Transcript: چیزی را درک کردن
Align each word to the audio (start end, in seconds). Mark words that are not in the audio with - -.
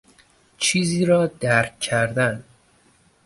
چیزی 0.57 1.05
را 1.05 1.27
درک 1.27 1.79
کردن 1.79 2.43